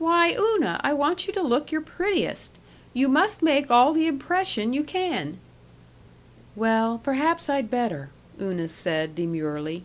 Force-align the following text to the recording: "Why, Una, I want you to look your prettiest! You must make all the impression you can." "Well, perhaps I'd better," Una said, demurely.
"Why, 0.00 0.34
Una, 0.36 0.80
I 0.82 0.92
want 0.92 1.28
you 1.28 1.32
to 1.34 1.42
look 1.42 1.70
your 1.70 1.80
prettiest! 1.80 2.58
You 2.92 3.06
must 3.06 3.40
make 3.40 3.70
all 3.70 3.92
the 3.92 4.08
impression 4.08 4.72
you 4.72 4.82
can." 4.82 5.38
"Well, 6.56 7.00
perhaps 7.04 7.48
I'd 7.48 7.70
better," 7.70 8.10
Una 8.42 8.68
said, 8.68 9.14
demurely. 9.14 9.84